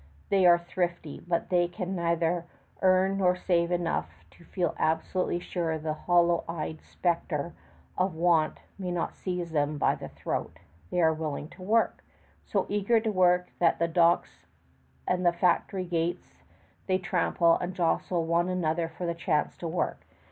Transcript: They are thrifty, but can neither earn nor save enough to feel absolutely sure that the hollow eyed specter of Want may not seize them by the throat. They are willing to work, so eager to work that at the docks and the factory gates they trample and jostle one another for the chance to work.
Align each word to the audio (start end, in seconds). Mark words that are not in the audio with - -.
They 0.31 0.47
are 0.47 0.57
thrifty, 0.57 1.19
but 1.27 1.47
can 1.73 1.93
neither 1.95 2.45
earn 2.81 3.19
nor 3.19 3.35
save 3.35 3.69
enough 3.69 4.09
to 4.31 4.43
feel 4.43 4.73
absolutely 4.79 5.39
sure 5.39 5.77
that 5.77 5.83
the 5.83 5.93
hollow 5.93 6.43
eyed 6.49 6.81
specter 6.81 7.53
of 7.95 8.15
Want 8.15 8.61
may 8.79 8.89
not 8.89 9.13
seize 9.15 9.51
them 9.51 9.77
by 9.77 9.93
the 9.93 10.09
throat. 10.09 10.57
They 10.89 11.01
are 11.03 11.13
willing 11.13 11.49
to 11.49 11.61
work, 11.61 12.03
so 12.43 12.65
eager 12.67 12.99
to 12.99 13.11
work 13.11 13.51
that 13.59 13.73
at 13.73 13.77
the 13.79 13.87
docks 13.87 14.47
and 15.07 15.23
the 15.23 15.31
factory 15.33 15.85
gates 15.85 16.33
they 16.87 16.97
trample 16.97 17.59
and 17.59 17.75
jostle 17.75 18.25
one 18.25 18.49
another 18.49 18.89
for 18.89 19.05
the 19.05 19.13
chance 19.13 19.55
to 19.57 19.67
work. 19.67 20.03